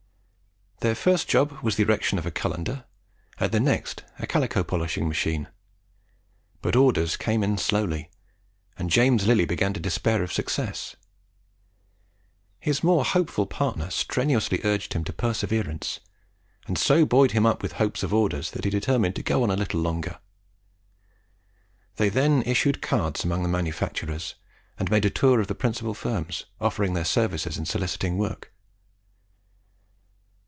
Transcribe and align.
Their 0.79 0.95
first 0.95 1.27
job 1.29 1.59
was 1.61 1.75
the 1.75 1.83
erection 1.83 2.17
of 2.17 2.25
a 2.25 2.31
cullender, 2.31 2.85
and 3.39 3.51
their 3.51 3.61
next 3.61 4.03
a 4.17 4.25
calico 4.25 4.63
polishing 4.63 5.07
machine; 5.07 5.47
but 6.63 6.75
orders 6.75 7.17
came 7.17 7.43
in 7.43 7.59
slowly, 7.59 8.09
and 8.79 8.89
James 8.89 9.27
Lillie 9.27 9.45
began 9.45 9.73
to 9.73 9.79
despair 9.79 10.23
of 10.23 10.33
success. 10.33 10.95
His 12.59 12.83
more 12.83 13.03
hopeful 13.05 13.45
partner 13.45 13.91
strenuously 13.91 14.59
urged 14.63 14.93
him 14.93 15.03
to 15.03 15.13
perseverance, 15.13 15.99
and 16.65 16.79
so 16.79 17.05
buoyed 17.05 17.33
him 17.33 17.45
up 17.45 17.61
with 17.61 17.73
hopes 17.73 18.01
of 18.01 18.11
orders, 18.11 18.49
that 18.49 18.63
he 18.65 18.71
determined 18.71 19.15
to 19.17 19.21
go 19.21 19.43
on 19.43 19.51
a 19.51 19.55
little 19.55 19.81
longer. 19.81 20.17
They 21.97 22.09
then 22.09 22.41
issued 22.41 22.81
cards 22.81 23.23
among 23.23 23.43
the 23.43 23.49
manufacturers, 23.49 24.33
and 24.79 24.89
made 24.89 25.05
a 25.05 25.11
tour 25.11 25.39
of 25.39 25.47
the 25.47 25.53
principal 25.53 25.93
firms, 25.93 26.45
offering 26.59 26.95
their 26.95 27.05
services 27.05 27.55
and 27.55 27.67
soliciting 27.67 28.17
work. 28.17 28.51